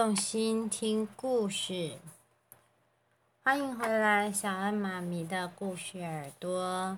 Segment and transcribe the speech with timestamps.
[0.00, 1.92] 用心听故事。
[3.42, 6.96] 欢迎回来，小恩妈咪的故事耳朵。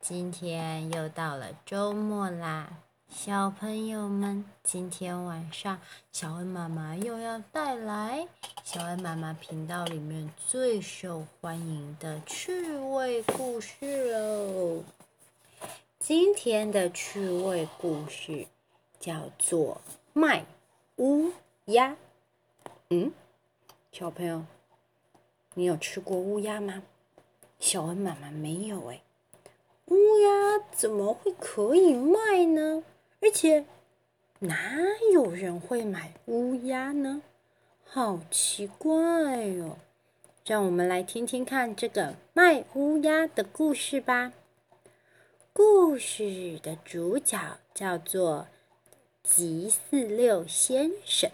[0.00, 2.78] 今天又到了周末啦，
[3.10, 5.78] 小朋友们，今天晚上
[6.10, 8.26] 小恩妈妈又要带来
[8.64, 14.82] 小恩妈妈频道里面最受欢迎的趣味故事喽。
[15.98, 18.46] 今天的趣味故事
[18.98, 19.82] 叫做。
[20.14, 20.46] 卖
[20.96, 21.32] 屋
[21.68, 21.96] 鸭，
[22.88, 23.12] 嗯，
[23.92, 24.42] 小朋友，
[25.52, 26.82] 你有吃过乌鸦吗？
[27.60, 29.02] 小恩妈妈没有诶。
[29.88, 32.82] 乌鸦怎么会可以卖呢？
[33.20, 33.66] 而且
[34.38, 34.56] 哪
[35.12, 37.20] 有人会买乌鸦呢？
[37.84, 39.76] 好奇怪哟！
[40.46, 44.32] 让我们来听听看这个卖乌鸦的故事吧。
[45.52, 48.46] 故事的主角叫做。
[49.22, 51.30] 吉四六先生，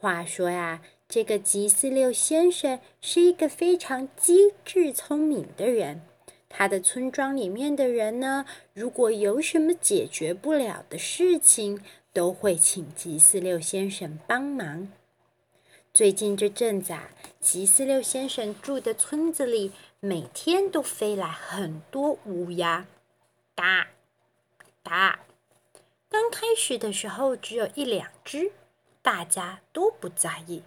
[0.00, 6.02] 话说呀，这个吉四六先生是一个非常机智聪明的人。
[6.48, 11.82] 他的村庄里面的人呢，如果有什么解决不了的事情，
[12.12, 14.88] 都会请吉四六先生帮忙。
[15.92, 17.10] 最近这阵子啊，
[17.40, 22.86] 吉四六先生住的村子里，每天都飞来很多乌鸦，
[23.56, 23.88] 嘎
[24.84, 25.18] 嘎。
[26.08, 28.52] 刚开始的时候只有一两只，
[29.08, 30.64] 大家都不在意。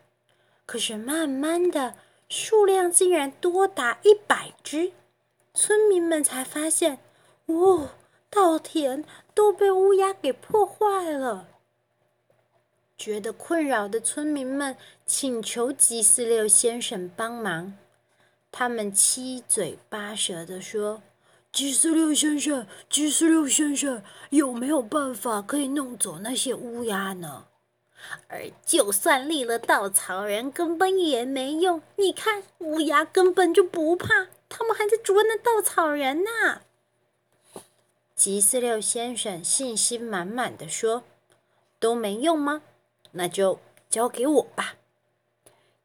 [0.65, 1.93] 可是慢慢的，
[2.27, 4.93] 数量竟然多达一百只，
[5.53, 6.97] 村民们才发现，
[7.45, 7.89] 哦，
[8.31, 11.49] 稻田都被乌鸦给破坏了。
[12.97, 17.75] 觉得困扰的村民们请求吉四六先生帮忙，
[18.51, 21.03] 他们七嘴八舌地说。
[21.51, 24.01] 吉四六先生，吉四六先生，
[24.31, 27.45] 有没有办法可以弄走那些乌鸦呢？
[28.27, 31.81] 而就算立了稻草人，根本也没用。
[31.95, 36.61] 你看，乌鸦根本就不怕，他们还在捉那稻草人呢。
[38.15, 41.03] 吉四六先生信心满满的说
[41.79, 42.61] ：“都没用吗？
[43.11, 44.75] 那就交给我吧。”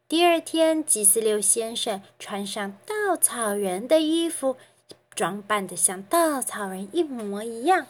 [0.08, 4.56] 第二天，吉四六先生穿上稻草人的衣服。
[5.14, 7.86] 装扮的像稻草人一模一样，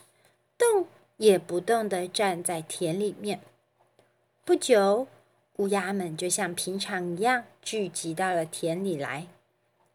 [0.56, 3.40] 动也不动的站在田里面。
[4.46, 5.08] 不久，
[5.56, 9.26] 乌鸦们就像平常一样聚集到了田里来。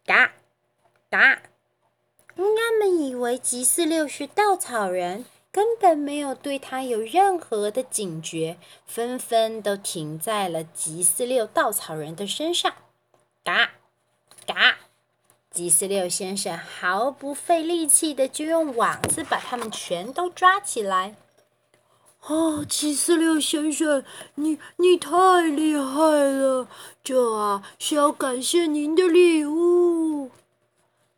[0.06, 0.34] 嘎
[1.10, 1.44] 嘎，
[2.36, 5.24] 乌鸦们以为吉四六是稻草人，
[5.54, 12.74] 根本没有对他有任何的警觉，纷纷都停在了吉四六稻草人的身上。
[13.46, 13.72] 嘎
[14.46, 14.80] 嘎。
[15.50, 21.16] 吉四六先生毫不费力气的就用网子把他们全都抓起来。
[22.28, 24.04] 哦，吉四六先生，
[24.36, 26.68] 你你太厉害了！
[27.04, 30.30] 这啊是要感谢您的礼物。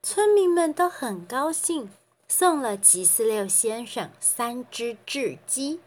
[0.02, 1.90] 村民们都很高兴，
[2.28, 5.82] 送了吉四六先生三只雉鸡。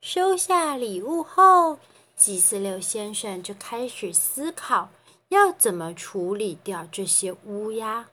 [0.00, 1.78] 收下礼物后，
[2.16, 4.90] 吉四六先生就开始思考。
[5.28, 8.08] 要怎么处理掉这些乌鸦？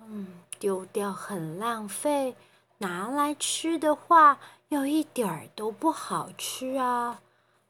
[0.00, 0.26] 嗯，
[0.58, 2.34] 丢掉很浪费，
[2.76, 4.38] 拿来吃的话
[4.68, 7.20] 有一点儿都不好吃啊！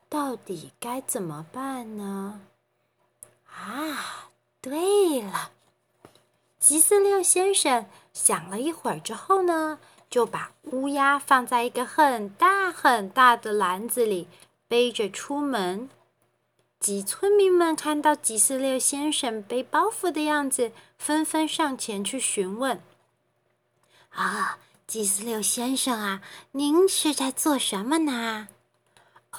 [0.08, 2.40] 到底该怎么办呢？
[3.46, 5.52] 啊，对了，
[6.58, 9.78] 吉四六先生想了一会儿之后呢，
[10.10, 14.26] 就把乌鸦放在一个很大很大的篮子里，
[14.66, 15.88] 背着出门。
[16.80, 22.80] 吉村民们看到吉四六先生背包袱的样子，纷纷上前去询问
[24.10, 26.22] ：“啊，吉四六先生啊，
[26.52, 28.48] 您是在做什么呢？”“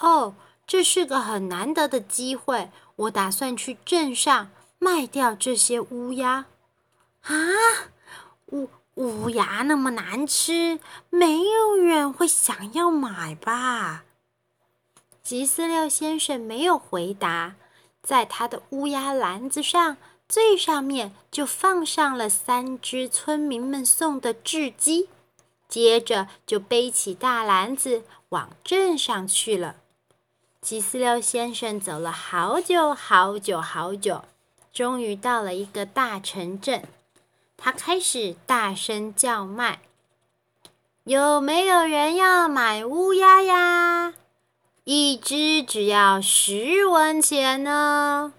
[0.00, 6.46] 哦，这是个很难得的机会，我打算去镇上卖掉这些乌鸦。
[7.26, 7.34] ”“啊，
[8.52, 10.78] 乌乌鸦那么难吃，
[11.10, 14.04] 没有人会想要买吧？”
[15.24, 17.56] 吉斯六先生没有回答，
[18.04, 19.96] 在他的乌鸦篮子上
[20.28, 25.08] 最上面就放上了三只村民们送的雉鸡，
[25.70, 29.76] 接着就背起大篮子往镇上去了。
[30.60, 34.24] 吉四六先生走了好久好久好久，
[34.72, 36.82] 终于到了一个大城镇，
[37.56, 39.80] 他开始大声叫卖
[41.04, 44.12] ：“有没有人要买乌鸦呀？”
[44.84, 48.32] 一只只要十文钱呢，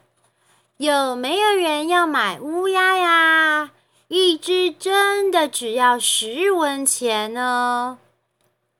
[0.77, 3.71] 有没有人要买乌鸦呀？
[4.13, 7.97] 一只真的只要十文钱呢。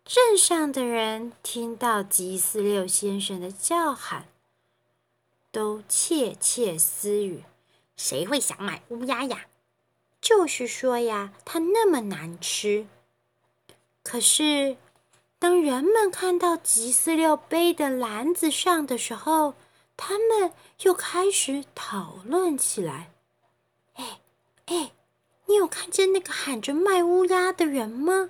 [0.04, 4.28] 镇上的人听到吉四六先生的叫喊，
[5.50, 7.46] 都窃窃私语
[7.96, 9.46] ：“谁会想买乌鸦呀？
[10.20, 12.86] 就是说呀，它那么难吃。”
[14.04, 14.76] 可是，
[15.40, 19.54] 当人们看到吉四六背的篮子上的时候，
[19.96, 20.52] 他们
[20.82, 23.12] 又开始讨论起来。
[23.94, 24.20] 哎
[24.66, 24.92] 哎，
[25.46, 28.30] 你有看见那个喊着卖乌鸦的人吗？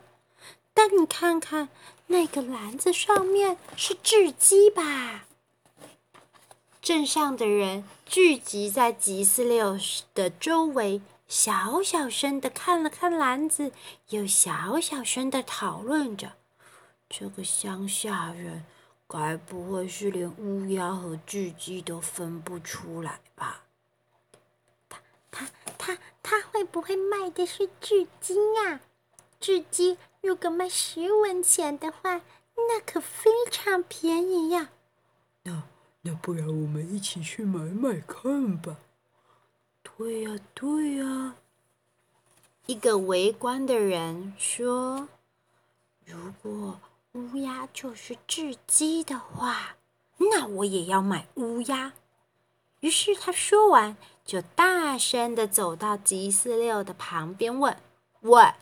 [0.73, 1.69] 但你看看
[2.07, 5.25] 那个篮子上面是雉鸡吧？
[6.81, 9.77] 镇上的人聚集在吉斯六
[10.15, 13.71] 的周围，小小声的看了看篮子，
[14.09, 16.33] 又小小声的讨论着。
[17.07, 18.65] 这个乡下人
[19.07, 23.63] 该不会是连乌鸦和雉鸡都分不出来吧？
[25.81, 28.81] 他他会不会卖的是雉鸡呀？
[29.41, 32.21] 雉鸡如果卖十文钱的话，
[32.55, 34.69] 那可非常便宜呀。
[35.41, 35.63] 那
[36.03, 38.77] 那不然我们一起去买买看吧？
[39.81, 41.35] 对呀对呀。
[42.67, 45.09] 一个围观的人说
[46.05, 46.79] ：“如果……”
[47.13, 49.75] 乌鸦就是雉鸡的话，
[50.17, 51.91] 那我也要买乌鸦。
[52.79, 57.75] 于是他说完，就大声地走到吉四六的旁边，问
[58.21, 58.53] ：“喂，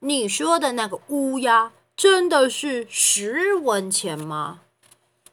[0.00, 4.60] 你说的那个乌鸦真的是十文钱吗？”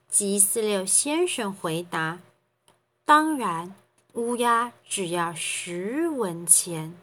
[0.09, 2.19] 吉四六先生回答
[3.05, 3.75] ：“当然，
[4.13, 6.95] 乌鸦只要十文钱。”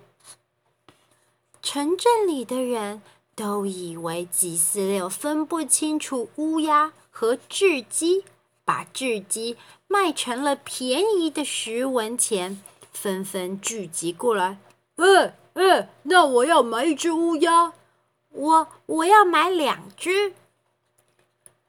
[1.63, 3.03] 城镇里的人。
[3.37, 8.25] 都以为吉四六分不清楚乌鸦和雉鸡，
[8.65, 9.57] 把雉鸡
[9.87, 12.63] 卖成了便宜的十文钱，
[12.93, 14.59] 纷纷聚集过来。
[14.97, 17.73] 哎哎，那我要买一只乌鸦，
[18.31, 20.33] 我我要买两只。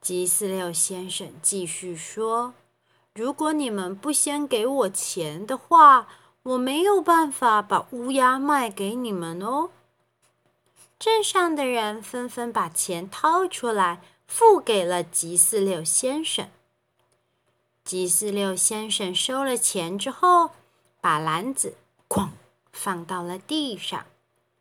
[0.00, 2.54] 吉四六先生继续说
[3.14, 6.08] ：“如果你们不先给我钱的话，
[6.44, 9.70] 我没有办法把乌鸦卖给你们哦。”
[10.98, 16.48] 镇上的人纷纷把钱掏出来，付给了吉四六先生。
[17.86, 20.50] 鸡四六先生收了钱之后，
[21.00, 21.74] 把篮子
[22.08, 22.30] 哐
[22.72, 24.04] 放到了地上，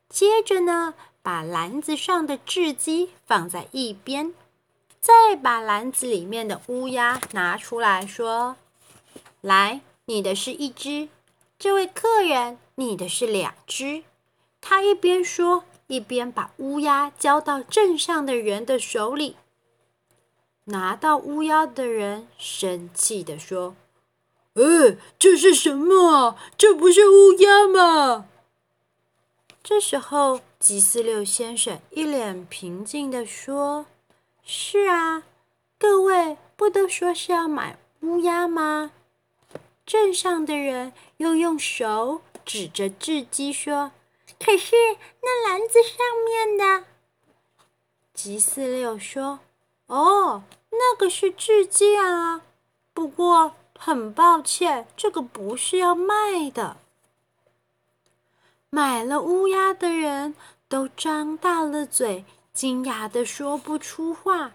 [0.08, 0.94] 接着呢，
[1.24, 4.32] 把篮子上的雉鸡放在一边，
[5.02, 8.58] 再把篮子里面的乌鸦拿出来说
[9.42, 11.10] ：“来，你的是一只，
[11.58, 14.04] 这位客人，你的是两只。”
[14.62, 15.64] 他一边说。
[15.88, 19.36] 一边把乌鸦交到镇上的人的手里，
[20.66, 23.76] 拿到乌鸦的人生气地说
[24.56, 26.38] ：“哎，这是什么啊？
[26.58, 28.28] 这不是乌鸦吗？”
[29.64, 33.86] 这时候，吉四六先生一脸平静地说
[34.44, 35.24] ：“是啊，
[35.80, 38.92] 各位不都说是要买乌鸦吗？”
[39.86, 43.92] 镇上的人又用手指着雉鸡说。
[44.40, 44.76] 可是
[45.22, 46.86] 那篮子上面的，
[48.14, 49.40] 吉四六说
[49.88, 50.44] ：“哦，
[50.78, 52.42] 那个是雉鸡啊。
[52.94, 56.78] 不过很抱歉，这个不是要卖的。”
[58.70, 60.36] 买了乌鸦的人
[60.68, 64.52] 都张大了嘴，惊讶的说不出话，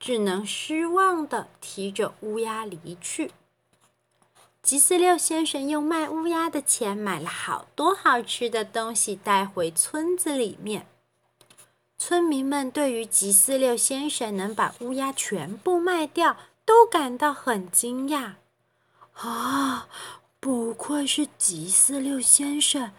[0.00, 3.30] 只能失望的提着乌鸦离去。
[4.62, 10.86] 吉斯六先生用卖乌鸦的钱买了好多好吃的东西带回村子里面。
[12.04, 18.32] 村民们对于吉四六先生能把乌鸦全部卖掉，都感到很惊讶。
[19.12, 19.86] 啊，
[20.40, 22.90] 不愧是吉四六先生，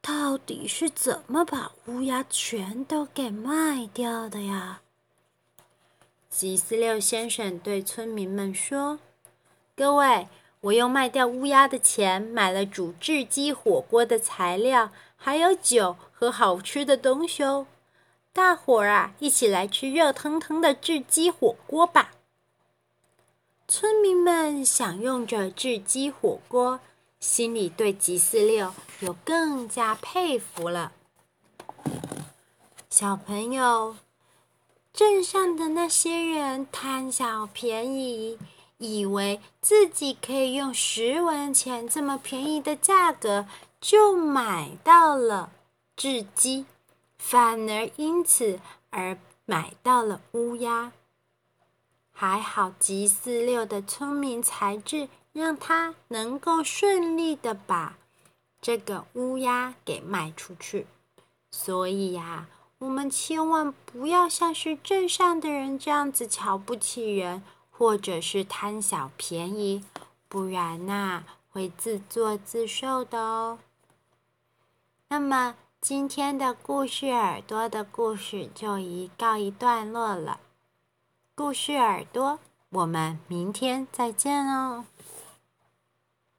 [0.00, 4.82] 到底是怎么把乌鸦全都给卖掉的呀？
[6.30, 9.00] 吉四六先生对村民们说
[9.74, 10.28] ：“各位。”
[10.62, 17.66] 我用卖掉乌鸦的钱买了煮雉鸡火锅的材料，还有酒和好吃的东西哦。
[18.38, 22.12] 大伙儿啊，一起来吃热腾腾的雉鸡火锅吧！
[23.66, 26.78] 村民们享用着雉鸡火锅，
[27.18, 30.92] 心里对吉四六又更加佩服了。
[32.88, 33.96] 小朋友，
[34.92, 38.38] 镇上的那些人贪小便宜。
[38.76, 43.44] 以为自己可以用十文钱这么便宜的价格
[43.80, 45.50] 就买到了
[45.96, 46.64] 雉鸡，
[47.18, 48.60] 反而因此
[48.90, 50.92] 而买到了乌鸦。
[52.10, 57.96] 还好吉四六的聪明才智，让他能够顺利的把
[58.60, 60.86] 这个乌鸦给卖出去。
[61.50, 62.48] 所以呀，
[62.78, 69.84] 我们千万不要像是镇上的人这样子瞧不起人，或者是贪小便宜，
[70.28, 71.22] 不然呐，
[71.52, 73.60] 会自作自受的哦。
[75.08, 80.40] 那么今天的故事耳朵的故事就一告一段落了。
[81.36, 84.84] 故事耳朵，我们明天再见哦。